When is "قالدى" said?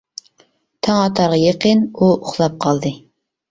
2.67-2.97